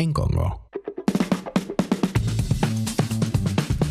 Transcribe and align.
en 0.00 0.14
Congo. 0.14 0.66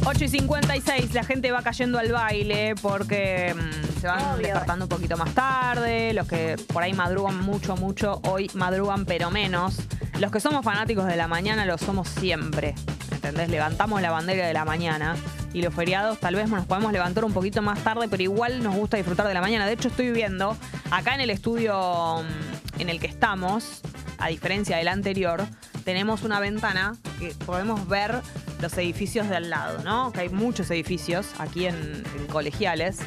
8 0.05 0.24
y 0.24 0.28
56, 0.28 1.13
la 1.13 1.24
gente 1.24 1.51
va 1.51 1.62
cayendo 1.62 1.99
al 1.99 2.12
baile 2.12 2.74
porque 2.81 3.54
mm, 3.55 4.01
se 4.01 4.08
van 4.08 4.35
Obvio. 4.35 4.47
despertando 4.47 4.85
un 4.85 4.90
poquito 4.90 5.17
más 5.17 5.35
tarde. 5.35 6.13
Los 6.13 6.28
que 6.28 6.56
por 6.74 6.81
ahí 6.81 6.94
madrugan 6.94 7.40
mucho, 7.40 7.78
mucho, 7.78 8.19
hoy 8.24 8.49
madrugan 8.56 9.06
pero 9.06 9.29
menos. 9.29 9.78
Los 10.19 10.31
que 10.31 10.40
somos 10.40 10.65
fanáticos 10.65 11.06
de 11.06 11.15
la 11.15 11.28
mañana 11.28 11.65
lo 11.65 11.78
somos 11.78 12.08
siempre. 12.08 12.73
¿Entendés? 13.12 13.49
Levantamos 13.49 14.01
la 14.01 14.10
bandera 14.10 14.47
de 14.47 14.53
la 14.53 14.65
mañana. 14.65 15.15
Y 15.53 15.62
los 15.62 15.73
feriados 15.76 16.20
tal 16.20 16.35
vez 16.35 16.49
nos 16.49 16.66
podemos 16.66 16.91
levantar 16.91 17.23
un 17.23 17.34
poquito 17.34 17.62
más 17.62 17.84
tarde, 17.84 18.07
pero 18.09 18.23
igual 18.23 18.63
nos 18.63 18.76
gusta 18.76 18.98
disfrutar 18.98 19.27
de 19.27 19.35
la 19.35 19.41
mañana. 19.41 19.67
De 19.67 19.73
hecho, 19.73 19.89
estoy 19.89 20.12
viendo 20.12 20.57
acá 20.89 21.13
en 21.13 21.21
el 21.21 21.30
estudio 21.30 22.23
mm, 22.23 22.81
en 22.81 22.89
el 22.89 22.99
que 22.99 23.07
estamos, 23.07 23.81
a 24.17 24.27
diferencia 24.30 24.77
del 24.77 24.88
anterior, 24.88 25.45
tenemos 25.89 26.21
una 26.21 26.39
ventana 26.39 26.95
que 27.17 27.34
podemos 27.48 27.88
ver 27.88 28.21
los 28.61 28.77
edificios 28.77 29.27
de 29.27 29.38
al 29.38 29.49
lado, 29.49 29.84
¿no? 29.84 30.12
Que 30.12 30.20
hay 30.20 30.29
muchos 30.29 30.70
edificios 30.70 31.31
aquí 31.39 31.65
en, 31.65 32.03
Colegiales. 32.31 32.99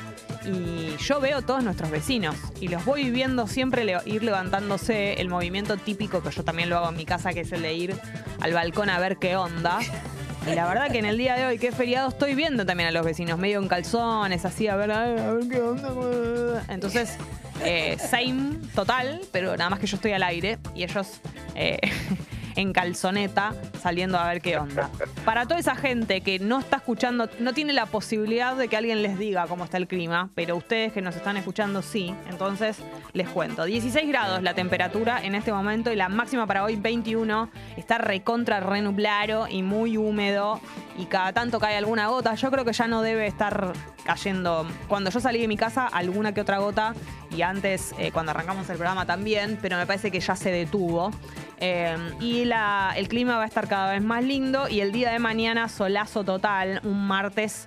Y 0.45 0.97
yo 0.97 1.21
veo 1.21 1.43
todos 1.43 1.63
nuestros 1.63 1.93
vecinos 1.93 2.35
y 2.61 2.67
los 2.67 2.85
voy 2.85 3.11
viendo 3.11 3.47
siempre 3.47 3.87
ir 4.05 4.25
levantándose 4.25 5.13
el 5.21 5.29
movimiento 5.29 5.77
típico 5.77 6.25
que 6.25 6.33
yo 6.33 6.43
también 6.43 6.71
lo 6.71 6.79
hago 6.79 6.89
en 6.89 6.97
mi 6.97 7.05
casa, 7.05 7.33
que 7.33 7.43
es 7.43 7.53
el 7.53 7.63
de 7.63 7.73
ir 7.73 7.95
al 8.41 8.53
balcón 8.53 8.91
a 8.91 8.99
ver 8.99 9.19
qué 9.19 9.37
onda. 9.37 9.79
Y 10.51 10.53
la 10.57 10.67
verdad 10.67 10.91
que 10.91 10.99
en 10.99 11.05
el 11.05 11.17
día 11.17 11.37
de 11.37 11.47
hoy, 11.47 11.61
que 11.61 11.69
es 11.69 11.77
feriado, 11.77 12.09
estoy 12.09 12.35
viendo 12.35 12.67
también 12.67 12.89
a 12.89 12.91
los 12.91 13.05
vecinos 13.05 13.39
medio 13.39 13.61
en 13.61 13.69
calzones, 13.69 14.45
así 14.45 14.67
a 14.67 14.75
ver, 14.75 14.91
a 14.91 15.05
ver, 15.05 15.21
a 15.21 15.33
ver 15.35 15.49
qué 15.49 15.61
onda. 15.61 16.65
Entonces, 16.69 17.17
eh, 17.65 17.97
same 17.97 18.57
total, 18.75 19.21
pero 19.31 19.57
nada 19.57 19.71
más 19.71 19.79
que 19.79 19.87
yo 19.87 19.95
estoy 19.95 20.11
al 20.15 20.25
aire 20.25 20.59
y 20.75 20.83
ellos 20.83 21.21
eh, 21.55 21.79
en 22.63 22.73
calzoneta 22.73 23.53
saliendo 23.81 24.19
a 24.19 24.27
ver 24.29 24.41
qué 24.41 24.57
onda. 24.57 24.91
Para 25.25 25.47
toda 25.47 25.61
esa 25.61 25.75
gente 25.75 26.21
que 26.21 26.39
no 26.39 26.59
está 26.59 26.77
escuchando, 26.77 27.29
no 27.41 27.53
tiene 27.53 27.73
la 27.73 27.87
posibilidad 27.87 28.57
de 28.57 28.69
que 28.69 28.77
alguien 28.77 29.03
les 29.03 29.19
diga 29.19 29.47
cómo 29.47 29.65
está 29.65 29.77
el 29.77 29.87
clima, 29.87 30.31
pero 30.35 30.57
ustedes 30.57 30.93
que 30.93 31.03
nos 31.03 31.17
están 31.17 31.37
escuchando 31.37 31.83
sí, 31.83 32.15
entonces 32.31 32.79
les 33.13 33.29
cuento. 33.29 33.65
16 33.65 34.09
grados 34.09 34.43
la 34.43 34.55
temperatura 34.55 35.23
en 35.23 35.35
este 35.35 35.53
momento 35.53 35.93
y 35.93 35.97
la 35.97 36.09
máxima 36.09 36.47
para 36.47 36.65
hoy 36.65 36.77
21. 36.77 37.51
Está 37.77 37.99
recontra 37.99 38.61
renublado 38.61 39.49
y 39.49 39.63
muy 39.63 39.97
húmedo 39.97 40.61
y 40.99 41.07
cada 41.07 41.33
tanto 41.33 41.59
cae 41.59 41.77
alguna 41.77 42.09
gota. 42.09 42.35
Yo 42.35 42.51
creo 42.51 42.65
que 42.65 42.73
ya 42.73 42.87
no 42.87 43.03
debe 43.03 43.27
estar 43.27 43.73
cayendo. 44.05 44.67
Cuando 44.89 45.11
yo 45.11 45.21
salí 45.21 45.41
de 45.41 45.49
mi 45.49 45.57
casa, 45.57 45.87
alguna 45.87 46.33
que 46.33 46.41
otra 46.41 46.59
gota 46.59 46.95
y 47.35 47.43
antes, 47.43 47.95
eh, 47.99 48.11
cuando 48.13 48.31
arrancamos 48.31 48.69
el 48.71 48.77
programa 48.77 49.07
también, 49.07 49.59
pero 49.61 49.77
me 49.77 49.87
parece 49.87 50.11
que 50.11 50.21
ya 50.21 50.37
se 50.37 50.51
detuvo. 50.51 51.11
Eh, 51.59 51.97
y 52.21 52.45
la- 52.45 52.93
el 52.97 53.09
clima 53.09 53.37
va 53.37 53.45
a 53.45 53.47
estar 53.47 53.69
cada 53.69 53.93
vez 53.93 54.03
más 54.03 54.23
lindo 54.25 54.69
y 54.69 54.81
el 54.81 54.93
día 54.93 55.11
de 55.13 55.19
mañana 55.19 55.69
solazo 55.69 56.25
total, 56.25 56.81
un 56.85 57.07
martes 57.07 57.67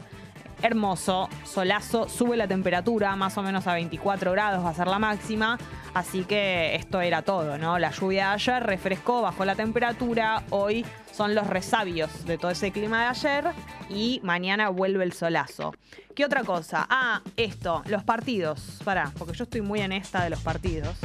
hermoso, 0.62 1.30
solazo, 1.44 2.08
sube 2.10 2.38
la 2.38 2.48
temperatura 2.48 3.16
más 3.16 3.38
o 3.38 3.44
menos 3.44 3.68
a 3.68 3.74
24 3.74 4.32
grados 4.32 4.64
va 4.66 4.70
a 4.70 4.74
ser 4.74 4.88
la 4.88 5.00
máxima, 5.00 5.58
así 5.96 6.26
que 6.26 6.76
esto 6.76 7.02
era 7.02 7.24
todo, 7.24 7.58
¿no? 7.58 7.80
La 7.80 7.90
lluvia 7.90 8.28
de 8.28 8.34
ayer 8.34 8.64
refrescó, 8.64 9.22
bajó 9.22 9.46
la 9.46 9.56
temperatura, 9.56 10.44
hoy 10.52 10.86
son 11.12 11.34
los 11.34 11.48
resabios 11.48 12.26
de 12.26 12.38
todo 12.38 12.52
ese 12.52 12.72
clima 12.72 13.04
de 13.04 13.08
ayer 13.08 13.46
y 13.90 14.20
mañana 14.22 14.70
vuelve 14.70 15.06
el 15.06 15.14
solazo. 15.14 15.74
¿Qué 16.14 16.26
otra 16.26 16.44
cosa? 16.44 16.86
Ah, 16.90 17.22
esto, 17.38 17.82
los 17.88 18.04
partidos, 18.04 18.82
pará, 18.84 19.12
porque 19.18 19.34
yo 19.34 19.46
estoy 19.46 19.62
muy 19.62 19.80
en 19.80 19.94
esta 19.94 20.24
de 20.24 20.30
los 20.30 20.42
partidos. 20.42 20.96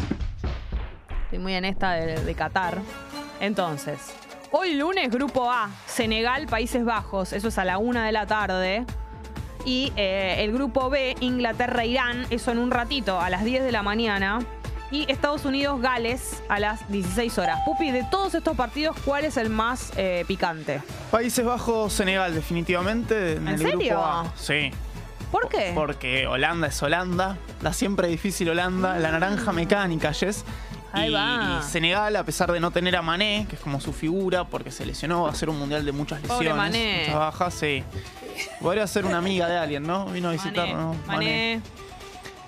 Estoy 1.24 1.38
muy 1.38 1.54
en 1.54 1.64
esta 1.64 1.92
de, 1.92 2.34
Qatar. 2.34 2.78
Entonces, 3.40 4.12
hoy 4.50 4.74
lunes, 4.74 5.08
Grupo 5.08 5.48
A, 5.48 5.70
Senegal, 5.86 6.46
Países 6.48 6.84
Bajos. 6.84 7.32
Eso 7.32 7.48
es 7.48 7.58
a 7.58 7.64
la 7.64 7.78
una 7.78 8.04
de 8.04 8.12
la 8.12 8.26
tarde. 8.26 8.84
Y 9.64 9.92
eh, 9.94 10.36
el 10.38 10.52
Grupo 10.52 10.90
B, 10.90 11.14
Inglaterra, 11.20 11.84
Irán. 11.84 12.26
Eso 12.30 12.50
en 12.50 12.58
un 12.58 12.72
ratito, 12.72 13.20
a 13.20 13.30
las 13.30 13.44
10 13.44 13.62
de 13.62 13.70
la 13.70 13.84
mañana. 13.84 14.40
Y 14.90 15.10
Estados 15.10 15.44
Unidos, 15.44 15.80
Gales, 15.80 16.42
a 16.48 16.58
las 16.58 16.88
16 16.90 17.38
horas. 17.38 17.60
Pupi, 17.64 17.90
de 17.92 18.04
todos 18.10 18.34
estos 18.34 18.56
partidos, 18.56 18.96
¿cuál 19.04 19.24
es 19.24 19.36
el 19.36 19.48
más 19.48 19.92
eh, 19.96 20.24
picante? 20.26 20.82
Países 21.10 21.44
Bajos, 21.44 21.92
Senegal, 21.92 22.34
definitivamente. 22.34 23.34
En, 23.36 23.46
¿En 23.46 23.54
el 23.54 23.58
serio? 23.60 23.94
Grupo 23.94 24.04
A. 24.04 24.32
Sí. 24.36 24.72
¿Por 25.30 25.48
qué? 25.48 25.72
Porque 25.74 26.26
Holanda 26.26 26.66
es 26.66 26.82
Holanda. 26.82 27.38
La 27.62 27.72
siempre 27.72 28.08
difícil 28.08 28.50
Holanda. 28.50 28.98
La 28.98 29.12
naranja 29.12 29.52
mecánica, 29.52 30.12
Jess. 30.12 30.44
Ahí 30.92 31.10
y, 31.10 31.12
va. 31.12 31.60
y 31.60 31.70
Senegal, 31.70 32.16
a 32.16 32.24
pesar 32.24 32.50
de 32.50 32.58
no 32.58 32.72
tener 32.72 32.96
a 32.96 33.02
Mané, 33.02 33.46
que 33.48 33.54
es 33.54 33.62
como 33.62 33.80
su 33.80 33.92
figura, 33.92 34.44
porque 34.44 34.72
se 34.72 34.84
lesionó, 34.84 35.22
va 35.22 35.30
a 35.30 35.34
ser 35.36 35.48
un 35.48 35.58
mundial 35.58 35.84
de 35.84 35.92
muchas 35.92 36.18
Pobre 36.20 36.48
lesiones. 36.48 36.56
Mané. 36.56 36.98
Muchas 37.02 37.14
bajas, 37.14 37.54
sí. 37.54 37.84
Podría 38.60 38.86
ser 38.88 39.04
una 39.04 39.18
amiga 39.18 39.46
de 39.46 39.56
alguien, 39.56 39.84
¿no? 39.84 40.06
Vino 40.06 40.30
a 40.30 40.32
visitarnos. 40.32 40.96
Mané. 41.06 41.60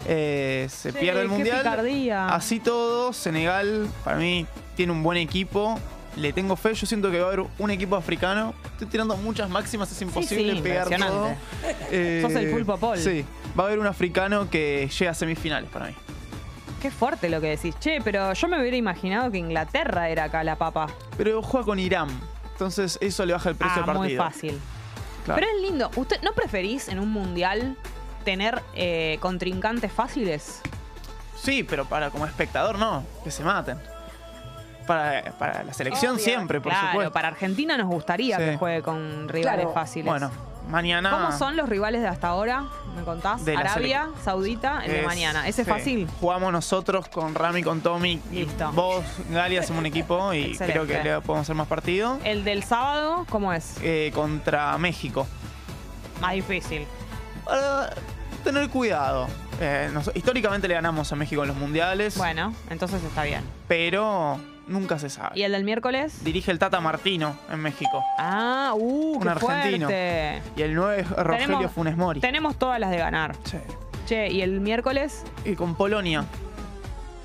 Eh, 0.07 0.67
se 0.71 0.93
pierde 0.93 1.23
el 1.23 1.29
mundial. 1.29 1.59
picardía. 1.59 2.29
Así 2.29 2.61
todo, 2.61 3.13
Senegal 3.13 3.89
para 4.05 4.17
mí 4.17 4.47
tiene 4.77 4.93
un 4.93 5.03
buen 5.03 5.19
equipo. 5.19 5.79
Le 6.17 6.33
tengo 6.35 6.57
fe, 6.57 6.75
yo 6.75 6.87
siento 6.87 7.11
que 7.11 7.19
va 7.19 7.25
a 7.25 7.33
haber 7.33 7.47
un 7.59 7.71
equipo 7.71 7.97
africano. 7.97 8.55
Estoy 8.73 8.87
tirando 8.89 9.17
muchas 9.17 9.49
máximas, 9.49 9.91
es 9.91 10.03
imposible 10.03 10.55
sí, 10.55 10.61
pegar 10.61 10.89
todo. 10.89 11.35
Eh, 11.91 12.21
Sos 12.23 12.35
el 12.35 12.51
pulpo 12.51 12.77
Paul. 12.77 12.99
Sí, 12.99 13.25
va 13.59 13.65
a 13.65 13.67
haber 13.69 13.79
un 13.79 13.87
africano 13.87 14.51
que 14.51 14.91
llega 14.99 15.13
a 15.13 15.15
semifinales 15.15 15.71
para 15.71 15.87
mí. 15.87 15.95
Qué 16.83 16.91
fuerte 16.91 17.31
lo 17.31 17.41
que 17.41 17.49
decís. 17.49 17.75
Che, 17.79 18.01
pero 18.03 18.33
yo 18.33 18.49
me 18.49 18.61
hubiera 18.61 18.77
imaginado 18.77 19.31
que 19.31 19.39
Inglaterra 19.39 20.11
era 20.11 20.25
acá 20.25 20.45
la 20.45 20.57
papa. 20.57 20.89
Pero 21.17 21.41
juega 21.41 21.65
con 21.65 21.79
Irán, 21.79 22.09
entonces 22.53 22.99
eso 23.01 23.25
le 23.25 23.33
baja 23.33 23.49
el 23.49 23.57
precio 23.57 23.83
ah, 23.87 23.95
muy 23.95 24.17
partido. 24.17 24.25
fácil. 24.25 24.61
Claro. 25.25 25.41
Pero 25.41 25.57
es 25.57 25.63
lindo. 25.63 25.91
¿Usted 25.97 26.21
no 26.23 26.33
preferís 26.33 26.89
en 26.89 26.99
un 26.99 27.09
mundial 27.09 27.77
tener 28.23 28.63
eh, 28.75 29.19
contrincantes 29.21 29.93
fáciles? 29.93 30.61
Sí, 31.37 31.63
pero 31.65 31.85
para 31.87 32.11
como 32.11 32.27
espectador 32.27 32.79
no, 32.79 33.05
que 33.25 33.31
se 33.31 33.43
maten. 33.45 33.79
Para, 34.87 35.33
para 35.39 35.63
la 35.63 35.73
selección 35.73 36.15
Obvio. 36.15 36.25
siempre, 36.25 36.61
por 36.61 36.73
claro, 36.73 36.89
supuesto. 36.89 37.13
para 37.13 37.29
Argentina 37.29 37.77
nos 37.77 37.87
gustaría 37.87 38.37
Sí. 38.39 38.43
que 38.45 38.57
juegue 38.57 38.83
con 38.83 39.29
rivales 39.29 39.61
Claro. 39.67 39.73
fáciles. 39.75 40.07
Bueno, 40.07 40.31
mañana. 40.69 41.11
¿Cómo 41.11 41.33
son 41.39 41.57
los 41.57 41.69
rivales 41.69 42.03
de 42.03 42.09
hasta 42.09 42.29
ahora? 42.29 42.65
¿Me 42.97 43.03
contás? 43.05 43.45
De 43.45 43.57
Arabia, 43.57 44.09
Saudita, 44.25 44.85
el 44.85 44.91
de 44.93 45.03
mañana. 45.03 45.47
¿Ese 45.47 45.63
es 45.63 45.67
sí. 45.67 45.73
fácil? 45.73 46.09
Jugamos 46.21 46.53
nosotros 46.53 47.09
con 47.09 47.35
Rami, 47.37 47.63
con 47.63 47.81
Tommy. 47.81 48.21
y 48.33 48.45
Listo. 48.45 48.73
Vos, 48.73 49.05
Gali, 49.31 49.57
hacemos 49.57 49.81
un 49.81 49.87
equipo 49.87 50.33
y 50.35 50.47
Excelente. 50.47 50.73
creo 50.73 50.87
que 50.87 51.05
le 51.09 51.21
podemos 51.21 51.45
hacer 51.47 51.55
más 51.55 51.69
partido. 51.69 52.19
El 52.25 52.43
del 52.43 52.65
sábado, 52.65 53.25
¿cómo 53.31 53.53
es? 53.53 53.77
Eh, 53.83 54.11
contra 54.15 54.77
México. 54.79 55.29
Más 56.21 56.33
difícil. 56.35 56.87
Para 57.45 57.91
tener 58.43 58.69
cuidado. 58.69 59.27
Eh, 59.61 59.91
nos- 59.93 60.11
históricamente 60.15 60.69
le 60.69 60.75
ganamos 60.75 61.11
a 61.13 61.17
México 61.17 61.43
en 61.43 61.49
los 61.49 61.57
mundiales, 61.57 62.17
Bueno, 62.17 62.55
entonces 62.71 63.03
está 63.05 63.23
bien. 63.25 63.43
pero 63.69 64.39
nunca 64.67 64.99
se 64.99 65.09
sabe. 65.11 65.39
¿Y 65.39 65.43
el 65.43 65.53
del 65.53 65.65
miércoles? 65.65 66.25
Dirige 66.25 66.51
el 66.51 66.59
Tata 66.59 66.81
Martino 66.81 67.37
en 67.51 67.61
México. 67.61 68.03
Ah, 68.19 68.73
uh, 68.75 69.17
Un 69.21 69.29
argentino. 69.29 69.87
fuerte. 69.87 70.43
Y 70.57 70.63
el 70.63 70.75
9 70.75 71.01
es 71.03 71.09
Rogelio 71.11 71.47
Tenemos- 71.59 71.73
Funes 71.73 71.97
Mori. 71.97 72.21
Tenemos 72.21 72.57
todas 72.57 72.79
las 72.81 72.91
de 72.91 72.99
ganar. 72.99 73.35
Sí. 73.45 73.59
Che, 74.07 74.29
¿y 74.31 74.43
el 74.43 74.61
miércoles? 74.61 75.23
Y 75.45 75.55
con 75.55 75.75
Polonia. 75.75 76.25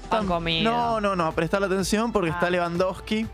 Pan 0.10 0.26
comido. 0.26 0.72
No, 0.72 1.02
no, 1.02 1.16
no, 1.16 1.32
prestar 1.34 1.62
atención 1.64 2.12
porque 2.14 2.30
Ah. 2.32 2.34
está 2.36 2.50
Lewandowski. 2.50 3.28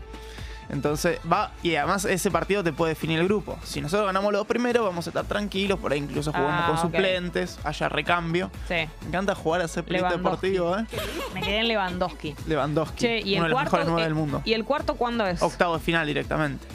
Entonces 0.70 1.18
va, 1.30 1.50
y 1.62 1.74
además 1.76 2.04
ese 2.04 2.30
partido 2.30 2.64
te 2.64 2.72
puede 2.72 2.90
definir 2.90 3.20
el 3.20 3.26
grupo. 3.26 3.58
Si 3.64 3.80
nosotros 3.80 4.06
ganamos 4.06 4.32
los 4.32 4.46
primeros, 4.46 4.84
vamos 4.84 5.06
a 5.06 5.10
estar 5.10 5.24
tranquilos, 5.24 5.78
por 5.78 5.92
ahí 5.92 5.98
incluso 5.98 6.32
jugamos 6.32 6.62
Ah, 6.64 6.66
con 6.68 6.78
suplentes, 6.78 7.58
haya 7.64 7.88
recambio. 7.88 8.50
Sí. 8.66 8.74
Me 8.74 9.08
encanta 9.08 9.34
jugar 9.34 9.60
a 9.62 9.68
pelito 9.68 9.92
Lewandowski. 10.08 10.48
deportivo, 10.50 10.78
¿eh? 10.78 10.86
Me 11.34 11.40
quedé 11.42 11.58
en 11.58 11.68
Lewandowski. 11.68 12.34
Lewandowski, 12.46 12.96
Che, 12.98 13.20
¿y 13.20 13.36
uno 13.36 13.36
el 13.36 13.42
de 13.42 13.48
los 13.48 13.52
cuarto? 13.52 13.70
mejores 13.76 13.86
nueve 13.88 14.00
eh, 14.02 14.04
del 14.04 14.14
mundo. 14.14 14.42
¿Y 14.44 14.52
el 14.54 14.64
cuarto 14.64 14.94
cuándo 14.96 15.26
es? 15.26 15.42
Octavo 15.42 15.74
de 15.78 15.80
final 15.84 16.06
directamente. 16.06 16.66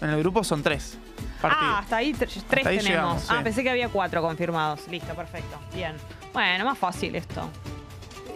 En 0.00 0.10
el 0.10 0.18
grupo 0.20 0.42
son 0.44 0.62
tres 0.62 0.96
partidos. 1.42 1.64
Ah, 1.74 1.78
hasta 1.80 1.96
ahí 1.98 2.12
tre- 2.14 2.42
tres 2.48 2.66
ahí 2.66 2.78
tenemos. 2.78 2.84
llegamos, 2.86 3.26
Ah, 3.28 3.34
sí. 3.38 3.44
pensé 3.44 3.62
que 3.62 3.70
había 3.70 3.88
cuatro 3.90 4.22
confirmados. 4.22 4.88
Listo, 4.88 5.14
perfecto. 5.14 5.58
Bien. 5.74 5.94
Bueno, 6.32 6.64
más 6.64 6.78
fácil 6.78 7.14
esto. 7.16 7.48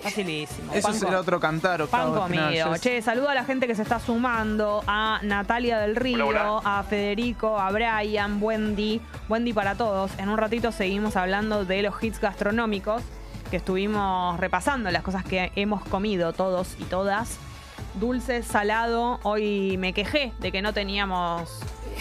Facilísimo. 0.04 0.72
Eso 0.74 0.88
Pan 0.88 0.96
será 0.98 1.18
otro 1.20 1.40
cantar, 1.40 1.80
octavo 1.80 2.20
Pan 2.20 2.30
final, 2.30 2.44
comido. 2.46 2.76
Che, 2.76 3.00
saludo 3.00 3.30
a 3.30 3.34
la 3.34 3.44
gente 3.44 3.66
que 3.66 3.74
se 3.74 3.82
está 3.82 3.98
sumando. 3.98 4.84
A 4.86 5.18
Natalia 5.22 5.78
del 5.78 5.96
Río, 5.96 6.60
a 6.62 6.82
Federico, 6.82 7.58
a 7.58 7.70
Brian, 7.70 8.38
Wendy. 8.40 9.00
Wendy 9.28 9.52
para 9.54 9.74
todos. 9.76 10.10
En 10.18 10.28
un 10.28 10.36
ratito 10.36 10.72
seguimos 10.72 11.16
hablando 11.16 11.64
de 11.64 11.82
los 11.82 12.02
hits 12.02 12.20
gastronómicos 12.20 13.02
que 13.50 13.56
estuvimos 13.56 14.38
repasando, 14.38 14.90
las 14.90 15.02
cosas 15.02 15.24
que 15.24 15.52
hemos 15.56 15.82
comido 15.84 16.32
todos 16.32 16.76
y 16.78 16.84
todas. 16.84 17.38
Dulce, 17.94 18.42
salado. 18.42 19.20
Hoy 19.22 19.76
me 19.78 19.92
quejé 19.92 20.32
de 20.40 20.52
que 20.52 20.60
no 20.60 20.74
teníamos 20.74 21.60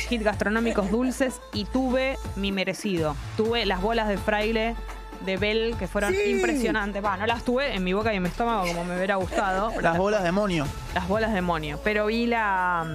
hits 0.09 0.23
gastronómicos 0.23 0.91
dulces 0.91 1.39
y 1.53 1.65
tuve 1.65 2.17
mi 2.35 2.51
merecido. 2.51 3.15
Tuve 3.37 3.65
las 3.65 3.81
bolas 3.81 4.09
de 4.09 4.17
fraile 4.17 4.75
de 5.25 5.37
Bell 5.37 5.75
que 5.77 5.87
fueron 5.87 6.13
impresionantes. 6.27 7.03
Va, 7.03 7.17
no 7.17 7.25
las 7.25 7.43
tuve 7.43 7.73
en 7.75 7.83
mi 7.83 7.93
boca 7.93 8.13
y 8.13 8.17
en 8.17 8.23
mi 8.23 8.29
estómago 8.29 8.65
como 8.67 8.83
me 8.85 8.95
hubiera 8.95 9.15
gustado. 9.15 9.69
pero 9.69 9.81
Las 9.89 9.97
bolas 9.97 10.23
demonio. 10.23 10.65
las 10.93 11.07
bolas 11.07 11.33
demonio. 11.33 11.79
Pero 11.83 12.05
vi 12.07 12.25
la, 12.27 12.85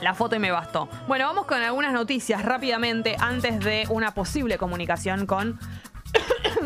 la 0.00 0.14
foto 0.14 0.36
y 0.36 0.38
me 0.38 0.50
bastó. 0.50 0.88
Bueno, 1.06 1.26
vamos 1.26 1.46
con 1.46 1.60
algunas 1.60 1.92
noticias 1.92 2.44
rápidamente 2.44 3.16
antes 3.18 3.60
de 3.60 3.84
una 3.90 4.12
posible 4.14 4.58
comunicación 4.58 5.26
con 5.26 5.58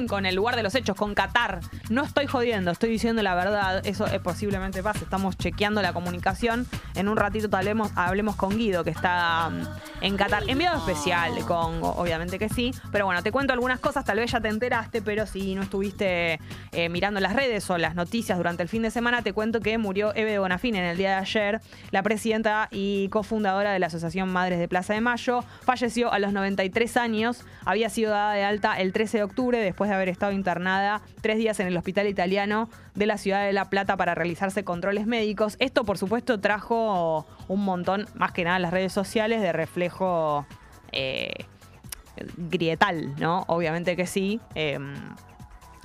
con 0.06 0.26
el 0.26 0.34
lugar 0.34 0.56
de 0.56 0.62
los 0.62 0.74
hechos, 0.74 0.96
con 0.96 1.14
Qatar. 1.14 1.60
No 1.90 2.04
estoy 2.04 2.26
jodiendo, 2.26 2.70
estoy 2.70 2.90
diciendo 2.90 3.22
la 3.22 3.34
verdad. 3.34 3.86
Eso 3.86 4.06
es 4.06 4.20
posiblemente 4.20 4.82
pase. 4.82 5.04
Estamos 5.04 5.36
chequeando 5.36 5.82
la 5.82 5.92
comunicación. 5.92 6.66
En 6.94 7.08
un 7.08 7.16
ratito 7.16 7.48
hablemos, 7.56 7.90
hablemos 7.96 8.36
con 8.36 8.56
Guido, 8.56 8.84
que 8.84 8.90
está 8.90 9.48
um, 9.48 9.64
en 10.00 10.16
Qatar. 10.16 10.44
Enviado 10.48 10.78
especial 10.78 11.34
de 11.34 11.42
Congo, 11.42 11.94
obviamente 11.96 12.38
que 12.38 12.48
sí. 12.48 12.74
Pero 12.90 13.06
bueno, 13.06 13.22
te 13.22 13.32
cuento 13.32 13.52
algunas 13.52 13.80
cosas. 13.80 14.04
Tal 14.04 14.18
vez 14.18 14.30
ya 14.30 14.40
te 14.40 14.48
enteraste, 14.48 15.02
pero 15.02 15.26
si 15.26 15.54
no 15.54 15.62
estuviste 15.62 16.38
eh, 16.72 16.88
mirando 16.88 17.20
las 17.20 17.34
redes 17.34 17.68
o 17.70 17.78
las 17.78 17.94
noticias 17.94 18.38
durante 18.38 18.62
el 18.62 18.68
fin 18.68 18.82
de 18.82 18.90
semana, 18.90 19.22
te 19.22 19.32
cuento 19.32 19.60
que 19.60 19.78
murió 19.78 20.14
Eve 20.14 20.38
Bonafín 20.38 20.76
en 20.76 20.84
el 20.84 20.96
día 20.96 21.10
de 21.10 21.16
ayer. 21.16 21.60
La 21.90 22.02
presidenta 22.02 22.68
y 22.70 23.08
cofundadora 23.08 23.72
de 23.72 23.78
la 23.78 23.86
Asociación 23.86 24.32
Madres 24.32 24.58
de 24.58 24.68
Plaza 24.68 24.94
de 24.94 25.00
Mayo. 25.00 25.44
Falleció 25.62 26.12
a 26.12 26.18
los 26.18 26.32
93 26.32 26.96
años. 26.96 27.44
Había 27.64 27.90
sido 27.90 28.10
dada 28.10 28.34
de 28.34 28.44
alta 28.44 28.80
el 28.80 28.92
13 28.92 29.18
de 29.18 29.24
octubre 29.24 29.58
después 29.58 29.90
de 29.90 29.91
haber 29.92 30.08
estado 30.08 30.32
internada 30.32 31.02
tres 31.20 31.38
días 31.38 31.60
en 31.60 31.66
el 31.66 31.76
hospital 31.76 32.06
italiano 32.06 32.68
de 32.94 33.06
la 33.06 33.18
ciudad 33.18 33.44
de 33.44 33.52
La 33.52 33.70
Plata 33.70 33.96
para 33.96 34.14
realizarse 34.14 34.64
controles 34.64 35.06
médicos. 35.06 35.56
Esto, 35.58 35.84
por 35.84 35.98
supuesto, 35.98 36.40
trajo 36.40 37.26
un 37.48 37.64
montón, 37.64 38.06
más 38.14 38.32
que 38.32 38.44
nada 38.44 38.58
las 38.58 38.72
redes 38.72 38.92
sociales, 38.92 39.40
de 39.40 39.52
reflejo 39.52 40.46
eh, 40.92 41.32
grietal, 42.36 43.14
¿no? 43.16 43.44
Obviamente 43.48 43.96
que 43.96 44.06
sí. 44.06 44.40
Em, 44.54 44.94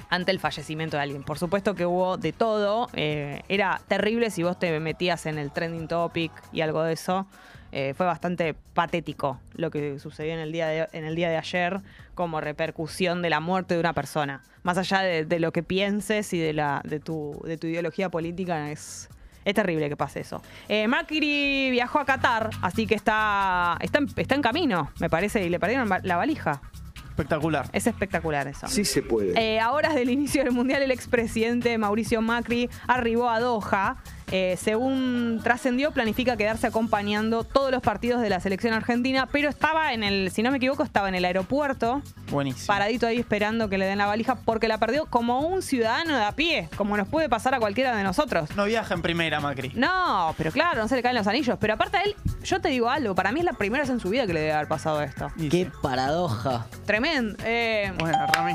ante 0.10 0.32
el 0.32 0.40
fallecimiento 0.40 0.98
de 0.98 1.04
alguien. 1.04 1.24
Por 1.24 1.38
supuesto 1.38 1.76
que 1.76 1.86
hubo 1.86 2.18
de 2.18 2.34
todo. 2.34 2.90
eh, 2.94 3.42
era 3.50 3.82
terrible 3.88 4.30
si 4.30 4.44
vos 4.44 4.58
te 4.58 4.80
metías 4.80 5.26
en 5.26 5.38
el 5.38 5.52
trending 5.52 5.88
topic 5.88 6.32
y 6.52 6.62
algo 6.62 6.84
de 6.84 6.94
eso. 6.94 7.28
Eh, 7.72 7.94
fue 7.96 8.06
bastante 8.06 8.56
patético 8.74 9.40
lo 9.56 9.70
que 9.72 10.00
sucedió 10.00 10.34
en 10.34 10.40
el, 10.40 10.52
día 10.52 10.68
de, 10.68 10.88
en 10.94 11.06
el 11.06 11.16
día 11.16 11.30
de 11.30 11.38
ayer 11.38 11.82
como 12.16 12.40
repercusión 12.40 13.22
de 13.22 13.30
la 13.30 13.40
muerte 13.40 13.74
de 13.74 13.80
una 13.80 13.94
persona. 13.94 14.42
Más 14.64 14.78
allá 14.78 15.02
de, 15.02 15.26
de 15.26 15.40
lo 15.40 15.52
que 15.52 15.64
pienses 15.64 16.34
y 16.34 16.40
de, 16.40 16.54
la, 16.54 16.82
de, 16.84 17.00
tu, 17.00 17.42
de 17.44 17.58
tu 17.58 17.68
ideología 17.68 18.10
política, 18.10 18.72
es, 18.72 19.10
es 19.46 19.54
terrible 19.54 19.90
que 19.90 19.98
pase 19.98 20.22
eso. 20.22 20.42
Eh, 20.68 20.88
Macri 20.88 21.70
viajó 21.72 22.00
a 22.00 22.06
Qatar, 22.06 22.50
así 22.62 22.88
que 22.88 22.96
está, 22.96 23.78
está, 23.82 24.00
en, 24.00 24.08
está 24.16 24.36
en 24.36 24.42
camino, 24.42 24.92
me 25.00 25.10
parece, 25.10 25.46
y 25.46 25.50
le 25.50 25.60
perdieron 25.60 25.90
la 26.04 26.18
valija. 26.18 26.62
Espectacular. 27.10 27.68
Es 27.74 27.88
espectacular 27.88 28.48
eso. 28.48 28.68
Sí 28.68 28.86
se 28.86 29.02
puede. 29.02 29.34
Eh, 29.42 29.60
a 29.60 29.72
horas 29.72 29.96
del 29.96 30.12
inicio 30.12 30.44
del 30.44 30.54
Mundial, 30.54 30.84
el 30.84 30.92
expresidente 30.92 31.76
Mauricio 31.80 32.22
Macri 32.22 32.70
arribó 32.88 33.30
a 33.30 33.40
Doha. 33.40 33.98
Eh, 34.32 34.58
según 34.62 35.40
trascendió, 35.44 35.92
planifica 35.92 36.36
quedarse 36.36 36.68
acompañando 36.68 37.44
todos 37.46 37.72
los 37.72 37.82
partidos 37.82 38.22
de 38.22 38.30
la 38.30 38.40
selección 38.42 38.74
argentina, 38.74 39.28
pero 39.32 39.48
estaba 39.50 39.94
en 39.94 40.04
el, 40.04 40.32
si 40.32 40.44
no 40.44 40.52
me 40.52 40.58
equivoco, 40.58 40.84
estaba 40.84 41.08
en 41.08 41.16
el 41.16 41.24
aeropuerto, 41.24 42.02
Buenísimo. 42.30 42.68
paradito 42.68 43.08
ahí 43.08 43.20
esperando 43.20 43.70
que 43.70 43.78
le 43.78 43.86
den 43.86 43.98
la 44.00 44.06
valija, 44.06 44.36
porque 44.36 44.68
la 44.68 44.78
perdió 44.80 45.06
como 45.06 45.40
un 45.40 45.62
ciudadano 45.62 46.18
de 46.18 46.24
a 46.26 46.34
pie, 46.34 46.68
como 46.76 46.98
nos 46.98 47.08
puede 47.08 47.30
pasar 47.30 47.56
a 47.56 47.60
cualquiera 47.60 47.96
de 47.96 48.04
nosotros. 48.04 48.50
No 48.58 48.66
viaja 48.66 48.94
en 48.94 49.02
primera, 49.02 49.40
Macri. 49.40 49.72
No, 49.76 50.34
pero 50.38 50.52
claro, 50.52 50.82
no 50.82 50.88
se 50.90 50.96
le 50.98 51.04
caen 51.04 51.16
los 51.16 51.28
anillos. 51.28 51.58
Pero 51.60 51.76
aparte 51.76 51.98
a 51.98 52.02
él, 52.02 52.16
yo 52.44 52.60
te 52.60 52.68
digo 52.70 52.90
algo, 52.90 53.16
para 53.16 53.32
mí 53.32 53.40
es 53.40 53.46
la 53.46 53.54
primera 53.54 53.84
vez 53.84 53.90
en 53.92 54.00
su 54.02 54.10
vida 54.10 54.28
que 54.28 54.34
le 54.34 54.42
debe 54.42 54.52
haber 54.54 54.68
pasado 54.68 55.02
esto. 55.02 55.32
Qué 55.38 55.50
sí. 55.50 55.72
paradoja. 55.82 56.66
Tremendo. 56.86 57.38
Eh, 57.46 57.94
Bueno, 57.98 58.18
Rami. 58.34 58.54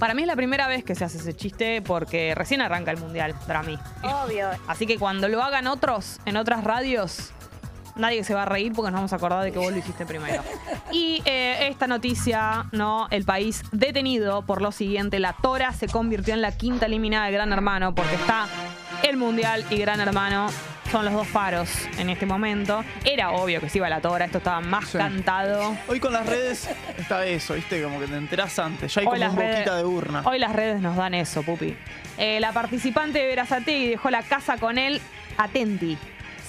Para 0.00 0.14
mí 0.14 0.22
es 0.22 0.26
la 0.26 0.34
primera 0.34 0.66
vez 0.66 0.82
que 0.82 0.94
se 0.94 1.04
hace 1.04 1.18
ese 1.18 1.36
chiste 1.36 1.82
porque 1.82 2.34
recién 2.34 2.62
arranca 2.62 2.90
el 2.90 2.96
mundial 2.96 3.34
para 3.46 3.62
mí. 3.62 3.78
Obvio. 4.02 4.48
Así 4.66 4.86
que 4.86 4.98
cuando 4.98 5.28
lo 5.28 5.42
hagan 5.42 5.66
otros 5.66 6.20
en 6.24 6.38
otras 6.38 6.64
radios, 6.64 7.32
nadie 7.96 8.24
se 8.24 8.32
va 8.32 8.44
a 8.44 8.46
reír 8.46 8.72
porque 8.72 8.90
nos 8.90 8.98
vamos 8.98 9.12
a 9.12 9.16
acordar 9.16 9.44
de 9.44 9.52
que 9.52 9.58
vos 9.58 9.70
lo 9.70 9.76
hiciste 9.76 10.06
primero. 10.06 10.42
Y 10.90 11.22
eh, 11.26 11.68
esta 11.68 11.86
noticia, 11.86 12.64
¿no? 12.72 13.08
El 13.10 13.26
país 13.26 13.62
detenido 13.72 14.40
por 14.40 14.62
lo 14.62 14.72
siguiente: 14.72 15.18
la 15.18 15.34
Tora 15.34 15.74
se 15.74 15.86
convirtió 15.86 16.32
en 16.32 16.40
la 16.40 16.56
quinta 16.56 16.86
eliminada 16.86 17.26
de 17.26 17.32
Gran 17.32 17.52
Hermano 17.52 17.94
porque 17.94 18.14
está 18.14 18.48
el 19.02 19.18
mundial 19.18 19.66
y 19.68 19.76
Gran 19.76 20.00
Hermano. 20.00 20.48
Son 20.90 21.04
los 21.04 21.14
dos 21.14 21.28
faros 21.28 21.70
en 21.98 22.10
este 22.10 22.26
momento. 22.26 22.84
Era 23.04 23.30
obvio 23.30 23.60
que 23.60 23.68
se 23.68 23.78
iba 23.78 23.88
la 23.88 24.00
Tora, 24.00 24.24
esto 24.24 24.38
estaba 24.38 24.60
más 24.60 24.88
Sí. 24.88 24.98
cantado. 24.98 25.76
Hoy 25.86 26.00
con 26.00 26.12
las 26.12 26.26
redes 26.26 26.68
está 26.98 27.24
eso, 27.26 27.54
¿viste? 27.54 27.80
Como 27.82 28.00
que 28.00 28.08
te 28.08 28.16
enterás 28.16 28.58
antes. 28.58 28.92
Ya 28.92 29.02
hay 29.02 29.06
Hoy 29.06 29.12
como 29.12 29.20
las 29.24 29.32
un 29.32 29.38
redes- 29.38 29.54
boquita 29.58 29.76
de 29.76 29.84
urna. 29.84 30.22
Hoy 30.24 30.38
las 30.40 30.52
redes 30.52 30.80
nos 30.80 30.96
dan 30.96 31.14
eso, 31.14 31.44
Pupi. 31.44 31.76
Eh, 32.18 32.40
la 32.40 32.50
participante 32.52 33.20
de 33.20 33.26
Verazategui 33.26 33.86
dejó 33.88 34.10
la 34.10 34.24
casa 34.24 34.56
con 34.58 34.78
él, 34.78 35.00
atenti. 35.36 35.96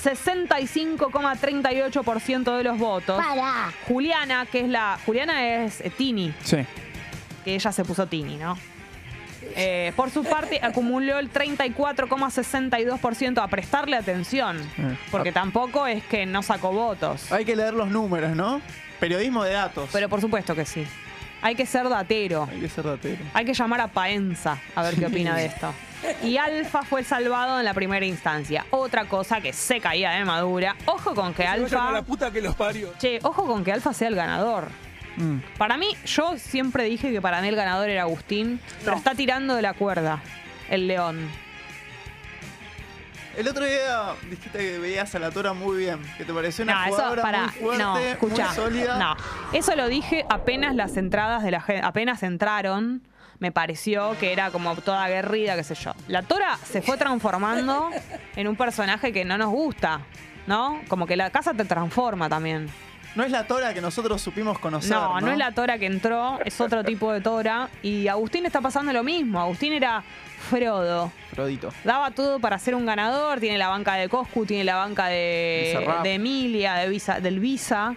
65,38% 0.02 2.58
de 2.58 2.64
los 2.64 2.80
votos. 2.80 3.24
Para. 3.24 3.72
Juliana, 3.88 4.48
que 4.52 4.62
es 4.62 4.70
la. 4.70 4.98
Juliana 5.06 5.46
es 5.64 5.82
eh, 5.82 5.92
Tini, 5.96 6.34
Sí. 6.44 6.58
que 7.46 7.54
ella 7.54 7.72
se 7.72 7.86
puso 7.86 8.08
Tini, 8.08 8.38
¿no? 8.38 8.58
Eh, 9.56 9.92
por 9.96 10.10
su 10.12 10.24
parte, 10.24 10.60
acumuló 10.64 11.20
el 11.20 11.32
34,62% 11.32 13.42
a 13.44 13.48
prestarle 13.48 13.98
atención. 13.98 14.58
Eh. 14.78 14.98
Porque 15.12 15.32
tampoco 15.32 15.88
es 15.88 16.04
que 16.04 16.26
no 16.26 16.42
sacó 16.44 16.72
votos. 16.72 17.32
Hay 17.32 17.46
que 17.46 17.56
leer 17.56 17.74
los 17.74 17.90
números, 17.90 18.36
¿no? 18.36 18.62
Periodismo 19.00 19.44
de 19.44 19.54
datos. 19.54 19.90
Pero 19.92 20.10
por 20.10 20.22
supuesto 20.22 20.56
que 20.56 20.66
sí. 20.66 20.86
Hay 21.42 21.56
que 21.56 21.66
ser 21.66 21.90
datero. 21.90 22.48
Hay 22.52 22.60
que 22.60 22.70
ser 22.70 22.86
datero. 22.86 23.24
Hay 23.34 23.46
que 23.46 23.54
llamar 23.54 23.82
a 23.82 23.88
Paenza 23.88 24.60
a 24.76 24.84
ver 24.84 24.96
qué 24.96 25.08
opina 25.08 25.36
de 25.36 25.46
esto. 25.46 25.74
Y 26.24 26.38
Alfa 26.38 26.84
fue 26.84 27.04
salvado 27.04 27.60
en 27.60 27.66
la 27.66 27.74
primera 27.74 28.06
instancia. 28.06 28.66
Otra 28.70 29.06
cosa 29.06 29.42
que 29.42 29.54
se 29.54 29.80
caía 29.80 30.12
de 30.12 30.26
madura. 30.26 30.76
Ojo 30.86 31.16
con 31.16 31.34
que 31.34 31.44
Se 31.44 31.50
vayan 31.50 31.66
a 31.66 31.70
la 31.92 31.98
Alfa. 31.98 32.02
puta 32.04 32.32
que 32.32 32.42
los 32.42 32.56
parió. 32.56 32.94
Che, 33.00 33.20
ojo 33.24 33.46
con 33.46 33.64
que 33.64 33.72
Alfa 33.72 33.94
sea 33.94 34.08
el 34.08 34.16
ganador. 34.16 34.68
Mm. 35.18 35.38
Para 35.58 35.78
mí, 35.78 35.96
yo 36.06 36.38
siempre 36.38 36.86
dije 36.86 37.12
que 37.12 37.22
para 37.22 37.42
mí 37.42 37.48
el 37.50 37.56
ganador 37.56 37.90
era 37.90 38.04
Agustín, 38.04 38.60
pero 38.84 38.98
está 38.98 39.14
tirando 39.16 39.56
de 39.56 39.62
la 39.62 39.74
cuerda 39.74 40.22
el 40.70 40.88
león. 40.88 41.30
El 43.38 43.48
otro 43.48 43.64
día 43.66 44.14
dijiste 44.30 44.58
que 44.58 44.78
veías 44.78 45.16
a 45.16 45.20
la 45.20 45.32
Tora 45.32 45.54
muy 45.54 45.78
bien. 45.78 46.00
Que 46.18 46.26
te 46.26 46.34
pareció 46.34 46.64
una 46.64 46.74
No, 46.74 46.84
eso 46.86 46.96
jugadora 46.96 47.22
para. 47.22 47.42
muy 47.44 47.52
fuerte, 47.54 47.84
No, 47.84 47.98
escucha. 47.98 48.46
muy 48.48 48.56
sólida. 48.56 48.98
No, 48.98 49.16
eso 49.54 49.76
lo 49.76 49.88
dije 49.88 50.26
apenas 50.30 50.76
las 50.76 50.98
entradas 50.98 51.42
de 51.44 51.52
la 51.52 51.62
gente. 51.62 51.86
Apenas 51.86 52.24
entraron. 52.24 53.02
Me 53.40 53.52
pareció 53.52 54.16
que 54.20 54.34
era 54.34 54.52
como 54.52 54.76
toda 54.76 55.04
aguerrida, 55.06 55.56
qué 55.56 55.64
sé 55.64 55.76
yo. 55.76 55.94
La 56.08 56.22
Tora 56.24 56.58
se 56.64 56.82
fue 56.82 56.98
transformando 56.98 57.90
en 58.36 58.48
un 58.48 58.56
personaje 58.56 59.12
que 59.14 59.26
no 59.26 59.38
nos 59.38 59.50
gusta, 59.50 60.02
¿no? 60.46 60.80
Como 60.90 61.08
que 61.08 61.16
la 61.16 61.30
casa 61.32 61.54
te 61.54 61.66
transforma 61.66 62.30
también. 62.30 62.70
No 63.16 63.24
es 63.24 63.32
la 63.32 63.46
Tora 63.46 63.74
que 63.74 63.82
nosotros 63.82 64.22
supimos 64.22 64.58
conocer. 64.60 64.92
No, 64.92 65.20
No, 65.20 65.28
no, 65.28 65.32
es 65.32 65.38
la 65.38 65.52
Tora 65.52 65.78
que 65.78 65.86
entró, 65.86 66.40
es 66.46 66.60
otro 66.62 66.84
tipo 66.86 67.12
de 67.12 67.22
Tora. 67.22 67.70
Y 67.82 68.08
Agustín 68.08 68.46
está 68.46 68.62
pasando 68.62 68.94
lo 68.94 69.04
mismo. 69.04 69.40
Agustín 69.40 69.74
era 69.74 70.04
Frodo. 70.50 71.12
Frodito. 71.34 71.72
Daba 71.84 72.12
todo 72.12 72.40
para 72.40 72.58
ser 72.58 72.76
un 72.76 72.86
ganador. 72.86 73.40
Tiene 73.40 73.58
la 73.58 73.68
banca 73.68 73.96
de 73.96 74.10
Coscu, 74.10 74.46
tiene 74.46 74.64
la 74.64 74.76
banca 74.76 75.08
de, 75.08 75.88
de 76.04 76.14
Emilia, 76.14 76.76
de 76.76 76.90
Visa, 76.90 77.20
del 77.20 77.40
Visa. 77.40 77.96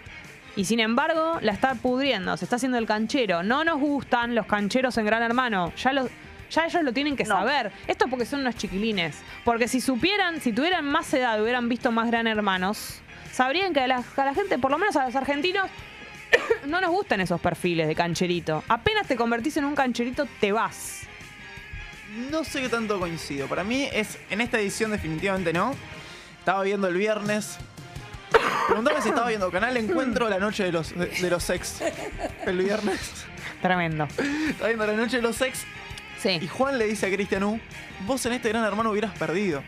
Y 0.56 0.66
sin 0.66 0.78
embargo, 0.78 1.38
la 1.40 1.50
está 1.52 1.74
pudriendo, 1.74 2.36
se 2.36 2.44
está 2.44 2.56
haciendo 2.56 2.78
el 2.78 2.86
canchero. 2.86 3.42
No 3.42 3.64
nos 3.64 3.80
gustan 3.80 4.34
los 4.36 4.46
cancheros 4.46 4.96
en 4.98 5.06
Gran 5.06 5.22
Hermano. 5.22 5.72
Ya 5.76 5.92
los. 5.92 6.08
Ya 6.50 6.66
ellos 6.66 6.82
lo 6.82 6.92
tienen 6.92 7.16
que 7.16 7.24
saber. 7.24 7.72
Esto 7.86 8.04
es 8.04 8.10
porque 8.10 8.26
son 8.26 8.40
unos 8.40 8.56
chiquilines. 8.56 9.16
Porque 9.44 9.68
si 9.68 9.80
supieran, 9.80 10.40
si 10.40 10.52
tuvieran 10.52 10.84
más 10.84 11.12
edad, 11.14 11.42
hubieran 11.42 11.68
visto 11.68 11.90
más 11.92 12.08
Gran 12.08 12.26
Hermanos, 12.26 13.00
sabrían 13.32 13.72
que 13.72 13.80
a 13.80 13.86
la, 13.86 14.04
a 14.16 14.24
la 14.24 14.34
gente, 14.34 14.58
por 14.58 14.70
lo 14.70 14.78
menos 14.78 14.96
a 14.96 15.04
los 15.04 15.16
argentinos, 15.16 15.68
no 16.66 16.80
nos 16.80 16.90
gustan 16.90 17.20
esos 17.20 17.40
perfiles 17.40 17.88
de 17.88 17.94
cancherito. 17.94 18.62
Apenas 18.68 19.06
te 19.06 19.16
convertís 19.16 19.56
en 19.56 19.64
un 19.64 19.74
cancherito, 19.74 20.26
te 20.40 20.52
vas. 20.52 21.02
No 22.30 22.44
sé 22.44 22.62
qué 22.62 22.68
tanto 22.68 22.98
coincido. 23.00 23.48
Para 23.48 23.64
mí 23.64 23.88
es 23.92 24.18
en 24.30 24.40
esta 24.40 24.58
edición 24.58 24.90
definitivamente 24.92 25.52
no. 25.52 25.74
Estaba 26.38 26.62
viendo 26.62 26.86
el 26.86 26.96
viernes. 26.96 27.58
Preguntame 28.68 29.02
si 29.02 29.08
estaba 29.08 29.28
viendo 29.28 29.50
Canal 29.50 29.76
Encuentro 29.76 30.28
la 30.28 30.38
noche 30.38 30.64
de 30.64 30.72
los, 30.72 30.96
de, 30.96 31.06
de 31.06 31.30
los 31.30 31.50
ex. 31.50 31.82
El 32.46 32.58
viernes. 32.58 33.26
Tremendo. 33.60 34.04
Estaba 34.48 34.68
viendo 34.68 34.86
la 34.86 34.92
noche 34.92 35.16
de 35.16 35.22
los 35.22 35.40
Y. 36.32 36.46
Juan 36.48 36.78
le 36.78 36.86
dice 36.86 37.06
a 37.06 37.10
Cristian 37.10 37.44
U, 37.44 37.60
vos 38.06 38.24
en 38.26 38.32
este 38.34 38.48
gran 38.48 38.64
hermano 38.64 38.90
hubieras 38.90 39.16
perdido. 39.18 39.62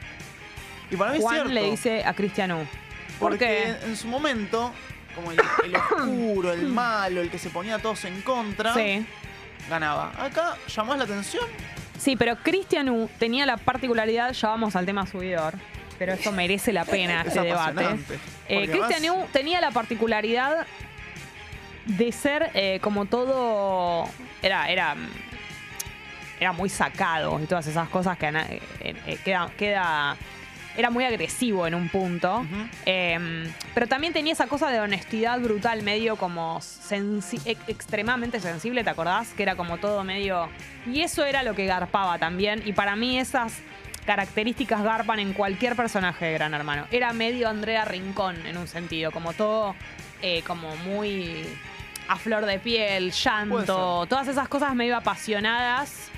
Y 0.91 0.97
para 0.97 1.11
mí 1.13 1.19
es 1.19 1.23
Juan 1.23 1.35
cierto. 1.37 1.53
le 1.53 1.71
dice 1.71 2.05
a 2.05 2.15
Cristian 2.15 2.53
U. 2.53 2.59
¿Por 3.19 3.31
porque 3.33 3.47
qué? 3.81 3.87
en 3.87 3.97
su 3.97 4.09
momento, 4.09 4.73
como 5.15 5.33
el, 5.33 5.39
el 5.65 5.75
oscuro, 5.77 6.53
el 6.53 6.67
malo, 6.69 7.21
el 7.23 7.31
que 7.31 7.39
se 7.39 7.51
ponía 7.51 7.77
a 7.77 7.79
todos 7.79 8.05
en 8.05 8.21
contra, 8.23 8.75
Sí. 8.75 9.05
ganaba. 9.69 10.13
Acá 10.19 10.57
llamás 10.69 10.99
la 10.99 11.05
atención. 11.05 11.45
Sí, 11.99 12.15
pero 12.15 12.37
Cristian 12.37 12.91
U 12.91 13.09
tenía 13.19 13.47
la 13.47 13.57
particularidad, 13.57 14.33
ya 14.33 14.49
vamos 14.49 14.77
al 14.77 14.85
tema 14.85 15.07
subidor, 15.07 15.55
pero 15.99 16.13
esto 16.13 16.31
merece 16.31 16.73
la 16.73 16.85
pena 16.85 17.21
Es 17.27 17.29
este 17.29 17.41
debate. 17.41 17.87
Eh, 18.49 18.69
Cristian 18.69 19.11
U 19.17 19.25
tenía 19.33 19.61
la 19.63 19.71
particularidad 19.71 20.67
de 21.87 22.13
ser 22.13 22.51
eh, 22.55 22.79
como 22.83 23.07
todo. 23.07 24.09
Era, 24.43 24.69
era, 24.71 24.95
era 26.41 26.53
muy 26.53 26.69
sacado 26.69 27.41
y 27.43 27.47
todas 27.47 27.67
esas 27.67 27.89
cosas 27.89 28.19
que 28.19 28.27
eh, 28.29 28.61
eh, 28.81 29.19
queda, 29.25 29.51
queda 29.57 30.17
era 30.77 30.91
muy 30.91 31.05
agresivo 31.05 31.67
en 31.67 31.75
un 31.75 31.89
punto. 31.89 32.45
Eh, 32.85 33.51
pero 33.73 33.87
también 33.87 34.13
tenía 34.13 34.35
esa 34.35 34.47
cosa 34.47 34.69
de 34.71 34.79
honestidad 34.81 35.41
brutal, 35.41 35.83
medio 35.83 36.17
como 36.17 36.59
sensi- 36.61 37.41
extremadamente 37.67 38.41
sensible, 38.41 38.85
¿te 38.85 38.91
acordás? 38.91 39.29
Que 39.33 39.43
era 39.43 39.57
como 39.57 39.79
todo 39.79 40.05
medio. 40.05 40.51
Y 40.87 41.01
eso 41.01 41.25
era 41.25 41.43
lo 41.43 41.55
que 41.55 41.65
garpaba 41.65 42.19
también. 42.19 42.63
Y 42.67 42.75
para 42.75 42.95
mí 42.95 43.19
esas 43.19 43.55
características 44.05 44.83
garpan 44.83 45.19
en 45.19 45.33
cualquier 45.33 45.75
personaje 45.77 46.27
de 46.27 46.33
Gran 46.35 46.53
Hermano. 46.53 46.87
Era 46.91 47.13
medio 47.15 47.49
Andrea 47.49 47.85
Rincón 47.87 48.37
en 48.47 48.59
un 48.59 48.69
sentido, 48.69 49.11
como 49.13 49.33
todo 49.33 49.75
eh, 50.23 50.43
como 50.47 50.77
muy 50.77 51.45
a 52.09 52.17
flor 52.17 52.45
de 52.45 52.59
piel, 52.59 53.11
llanto, 53.13 54.07
todas 54.09 54.29
esas 54.29 54.47
cosas 54.49 54.75
medio 54.75 54.97
apasionadas. 54.97 56.11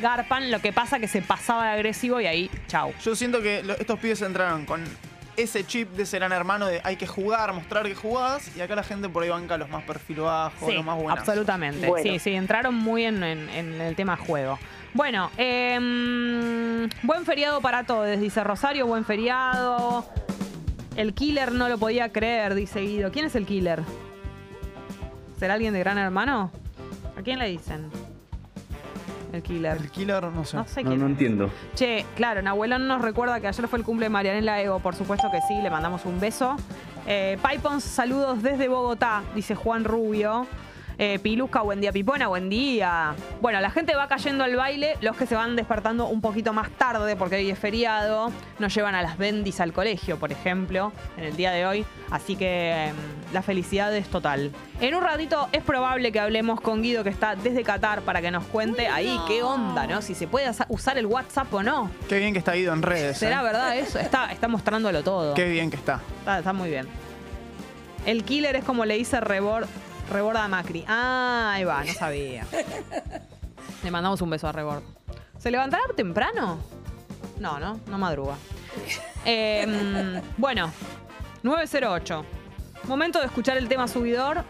Garpan, 0.00 0.50
lo 0.50 0.60
que 0.60 0.72
pasa 0.72 0.98
que 0.98 1.08
se 1.08 1.22
pasaba 1.22 1.66
de 1.66 1.70
agresivo 1.72 2.20
y 2.20 2.26
ahí, 2.26 2.50
chau. 2.68 2.92
Yo 3.02 3.14
siento 3.16 3.40
que 3.42 3.62
lo- 3.62 3.74
estos 3.74 3.98
pibes 3.98 4.20
entraron 4.22 4.64
con 4.66 4.82
ese 5.36 5.66
chip 5.66 5.90
de 5.92 6.06
ser 6.06 6.22
hermano 6.22 6.66
de 6.66 6.80
hay 6.82 6.96
que 6.96 7.06
jugar, 7.06 7.52
mostrar 7.52 7.84
que 7.86 7.94
jugás, 7.94 8.56
y 8.56 8.60
acá 8.62 8.74
la 8.74 8.82
gente 8.82 9.08
por 9.08 9.22
ahí 9.22 9.28
banca 9.28 9.56
los 9.58 9.68
más 9.68 9.82
perfil 9.84 10.20
bajo, 10.20 10.66
Sí, 10.66 10.74
los 10.74 10.84
más 10.84 10.96
buenos. 10.96 11.18
absolutamente. 11.18 11.86
Bueno. 11.86 12.10
Sí, 12.10 12.18
sí, 12.18 12.34
entraron 12.34 12.74
muy 12.74 13.04
en, 13.04 13.22
en- 13.22 13.48
en 13.50 13.80
el 13.80 13.94
tema 13.96 14.16
juego. 14.16 14.58
Bueno, 14.94 15.30
em, 15.36 16.88
buen 17.02 17.26
feriado 17.26 17.60
para 17.60 17.84
todos, 17.84 18.18
dice 18.18 18.42
Rosario, 18.44 18.86
buen 18.86 19.04
feriado. 19.04 20.08
El 20.96 21.12
killer 21.12 21.52
no 21.52 21.68
lo 21.68 21.76
podía 21.76 22.10
creer, 22.10 22.54
dice 22.54 22.80
Guido. 22.80 23.12
¿Quién 23.12 23.26
es 23.26 23.34
el 23.34 23.44
killer? 23.44 23.82
¿Será 25.38 25.52
alguien 25.54 25.74
de 25.74 25.80
Gran 25.80 25.98
Hermano? 25.98 26.50
¿A 27.18 27.20
quién 27.22 27.38
le 27.38 27.48
dicen? 27.48 27.90
El 29.36 29.42
killer. 29.42 29.76
El 29.76 29.90
killer, 29.90 30.22
no 30.24 30.44
sé. 30.44 30.56
No 30.56 30.66
sé 30.66 30.82
No, 30.82 30.88
quién. 30.90 31.00
no 31.00 31.06
es. 31.06 31.12
entiendo. 31.12 31.50
Che, 31.74 32.04
claro, 32.16 32.40
Nahuelón 32.42 32.88
nos 32.88 33.02
recuerda 33.02 33.40
que 33.40 33.46
ayer 33.48 33.68
fue 33.68 33.78
el 33.78 33.84
cumple 33.84 34.06
de 34.06 34.10
Marianela 34.10 34.60
Ego, 34.60 34.78
por 34.80 34.94
supuesto 34.94 35.28
que 35.30 35.40
sí, 35.48 35.60
le 35.62 35.70
mandamos 35.70 36.04
un 36.04 36.18
beso. 36.18 36.56
Eh, 37.06 37.38
Paipons, 37.42 37.84
saludos 37.84 38.42
desde 38.42 38.68
Bogotá, 38.68 39.22
dice 39.34 39.54
Juan 39.54 39.84
Rubio. 39.84 40.46
Eh, 40.98 41.18
Pilusca, 41.18 41.60
buen 41.60 41.78
día, 41.82 41.92
Pipona, 41.92 42.28
buen 42.28 42.48
día. 42.48 43.14
Bueno, 43.42 43.60
la 43.60 43.70
gente 43.70 43.94
va 43.94 44.08
cayendo 44.08 44.44
al 44.44 44.56
baile, 44.56 44.96
los 45.02 45.14
que 45.14 45.26
se 45.26 45.34
van 45.34 45.54
despertando 45.54 46.06
un 46.06 46.22
poquito 46.22 46.54
más 46.54 46.70
tarde, 46.70 47.16
porque 47.16 47.36
hoy 47.36 47.50
es 47.50 47.58
feriado, 47.58 48.32
nos 48.58 48.74
llevan 48.74 48.94
a 48.94 49.02
las 49.02 49.18
bendis 49.18 49.60
al 49.60 49.74
colegio, 49.74 50.18
por 50.18 50.32
ejemplo, 50.32 50.92
en 51.18 51.24
el 51.24 51.36
día 51.36 51.50
de 51.50 51.66
hoy. 51.66 51.84
Así 52.10 52.34
que 52.34 52.86
em, 52.86 52.96
la 53.34 53.42
felicidad 53.42 53.94
es 53.94 54.08
total. 54.08 54.52
En 54.80 54.94
un 54.94 55.02
ratito 55.02 55.50
es 55.52 55.62
probable 55.62 56.12
que 56.12 56.20
hablemos 56.20 56.62
con 56.62 56.80
Guido, 56.80 57.04
que 57.04 57.10
está 57.10 57.36
desde 57.36 57.62
Qatar, 57.62 58.00
para 58.00 58.22
que 58.22 58.30
nos 58.30 58.44
cuente 58.44 58.88
ahí 58.88 59.20
qué 59.28 59.42
onda, 59.42 59.86
¿no? 59.86 60.00
Si 60.00 60.14
se 60.14 60.26
puede 60.26 60.50
usar 60.68 60.96
el 60.96 61.04
WhatsApp 61.04 61.52
o 61.52 61.62
no. 61.62 61.90
Qué 62.08 62.18
bien 62.18 62.32
que 62.32 62.38
está 62.38 62.56
ido 62.56 62.72
en 62.72 62.80
redes. 62.80 63.18
¿Será 63.18 63.40
eh. 63.40 63.44
verdad 63.44 63.76
eso? 63.76 63.98
Está, 63.98 64.32
está 64.32 64.48
mostrándolo 64.48 65.02
todo. 65.02 65.34
Qué 65.34 65.46
bien 65.46 65.68
que 65.68 65.76
está. 65.76 66.00
Está, 66.20 66.38
está 66.38 66.52
muy 66.54 66.70
bien. 66.70 66.88
El 68.06 68.24
killer 68.24 68.56
es 68.56 68.64
como 68.64 68.84
le 68.84 68.96
dice 68.96 69.20
Rebord, 69.20 69.66
Reborda 70.10 70.48
Macri. 70.48 70.84
Ah, 70.86 71.52
ahí 71.54 71.64
va, 71.64 71.84
no 71.84 71.92
sabía. 71.92 72.46
Le 73.82 73.90
mandamos 73.90 74.20
un 74.22 74.30
beso 74.30 74.48
a 74.48 74.52
Rebord. 74.52 74.82
¿Se 75.38 75.50
levantará 75.50 75.82
temprano? 75.96 76.58
No, 77.38 77.58
no, 77.58 77.80
no 77.86 77.98
madruga. 77.98 78.36
Eh, 79.24 80.22
bueno, 80.36 80.70
908. 81.42 82.24
Momento 82.84 83.18
de 83.20 83.26
escuchar 83.26 83.56
el 83.56 83.68
tema 83.68 83.88
subidor. 83.88 84.44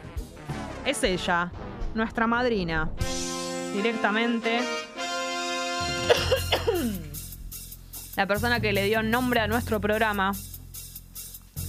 Es 0.84 1.02
ella, 1.02 1.50
nuestra 1.94 2.26
madrina. 2.26 2.90
Directamente. 3.72 4.60
La 8.16 8.26
persona 8.26 8.60
que 8.60 8.72
le 8.72 8.84
dio 8.84 9.02
nombre 9.02 9.40
a 9.40 9.46
nuestro 9.46 9.80
programa. 9.80 10.32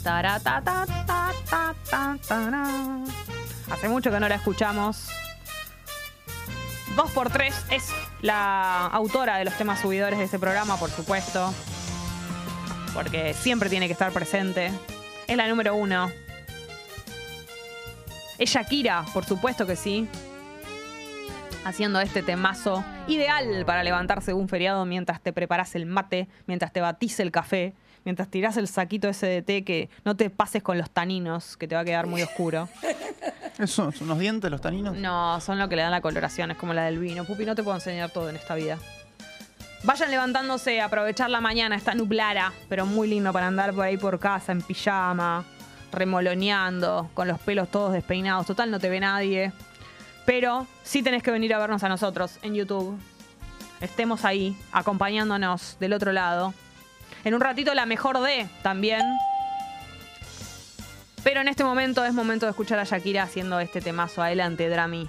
Taratatatatara. 0.03 3.03
Hace 3.71 3.89
mucho 3.89 4.12
que 4.12 4.19
no 4.19 4.29
la 4.29 4.36
escuchamos. 4.36 5.09
Dos 6.95 7.12
por 7.12 7.29
tres 7.29 7.53
es 7.69 7.91
la 8.21 8.88
autora 8.88 9.38
de 9.38 9.45
los 9.45 9.53
temas 9.55 9.81
subidores 9.81 10.17
de 10.17 10.25
este 10.25 10.39
programa, 10.39 10.77
por 10.77 10.89
supuesto. 10.89 11.53
Porque 12.93 13.33
siempre 13.33 13.69
tiene 13.69 13.88
que 13.88 13.93
estar 13.93 14.12
presente. 14.12 14.71
Es 15.27 15.38
la 15.38 15.47
número 15.47 15.75
uno. 15.75 16.09
Es 18.38 18.50
Shakira, 18.51 19.03
por 19.13 19.25
supuesto 19.25 19.67
que 19.67 19.75
sí. 19.75 20.07
Haciendo 21.65 22.00
este 22.00 22.24
temazo 22.24 22.86
ideal 23.07 23.65
para 23.65 23.83
levantarse 23.83 24.33
un 24.33 24.47
feriado 24.47 24.86
mientras 24.86 25.21
te 25.21 25.33
preparas 25.33 25.75
el 25.75 25.86
mate, 25.86 26.29
mientras 26.45 26.71
te 26.71 26.79
batís 26.79 27.19
el 27.19 27.31
café, 27.31 27.74
mientras 28.05 28.29
tirás 28.29 28.55
el 28.55 28.67
saquito 28.69 29.09
ese 29.09 29.27
de 29.27 29.41
té 29.41 29.63
que 29.65 29.89
no 30.05 30.15
te 30.15 30.29
pases 30.29 30.63
con 30.63 30.77
los 30.77 30.89
taninos, 30.89 31.57
que 31.57 31.67
te 31.67 31.75
va 31.75 31.81
a 31.81 31.86
quedar 31.86 32.07
muy 32.07 32.21
oscuro. 32.21 32.69
¿Eso 33.59 33.91
son 33.91 34.07
unos 34.07 34.19
dientes 34.19 34.51
los 34.51 34.61
taninos? 34.61 34.95
No, 34.95 35.41
son 35.41 35.57
lo 35.57 35.67
que 35.67 35.75
le 35.75 35.81
dan 35.81 35.91
la 35.91 36.01
coloración, 36.01 36.51
es 36.51 36.57
como 36.57 36.73
la 36.73 36.85
del 36.85 36.99
vino. 36.99 37.25
Pupi, 37.25 37.45
no 37.45 37.55
te 37.55 37.63
puedo 37.63 37.75
enseñar 37.75 38.11
todo 38.11 38.29
en 38.29 38.35
esta 38.35 38.55
vida. 38.55 38.77
Vayan 39.83 40.11
levantándose, 40.11 40.81
aprovechar 40.81 41.29
la 41.29 41.41
mañana, 41.41 41.75
está 41.75 41.93
nublara, 41.93 42.51
pero 42.69 42.85
muy 42.85 43.07
lindo 43.07 43.31
para 43.31 43.47
andar 43.47 43.73
por 43.73 43.85
ahí 43.85 43.97
por 43.97 44.19
casa, 44.19 44.51
en 44.51 44.61
pijama, 44.61 45.45
remoloneando, 45.91 47.09
con 47.13 47.27
los 47.27 47.39
pelos 47.39 47.69
todos 47.69 47.93
despeinados. 47.93 48.45
Total, 48.47 48.69
no 48.69 48.79
te 48.79 48.89
ve 48.89 48.99
nadie. 48.99 49.51
Pero 50.25 50.67
sí 50.83 51.03
tenés 51.03 51.23
que 51.23 51.31
venir 51.31 51.53
a 51.53 51.59
vernos 51.59 51.83
a 51.83 51.89
nosotros 51.89 52.37
en 52.41 52.55
YouTube. 52.55 52.99
Estemos 53.79 54.25
ahí, 54.25 54.57
acompañándonos 54.71 55.77
del 55.79 55.93
otro 55.93 56.11
lado. 56.11 56.53
En 57.23 57.33
un 57.33 57.41
ratito 57.41 57.73
la 57.73 57.85
mejor 57.85 58.19
de 58.19 58.49
también. 58.61 59.01
Pero 61.24 61.41
en 61.41 61.50
este 61.50 61.63
momento 61.63 62.05
es 62.05 62.13
momento 62.13 62.45
de 62.45 62.51
escuchar 62.51 62.79
a 62.79 62.83
Shakira 62.86 63.24
haciendo 63.24 63.59
este 63.59 63.81
temazo. 63.81 64.24
Adelante, 64.24 64.69
Drami. 64.69 65.05